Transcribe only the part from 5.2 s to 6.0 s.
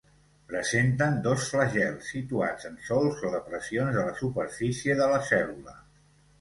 cèl·lula.